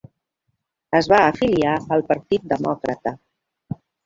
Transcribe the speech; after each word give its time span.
Es 0.99 1.09
va 1.11 1.19
afiliar 1.25 1.75
al 1.97 2.05
Partit 2.09 2.49
Demòcrata. 2.55 3.15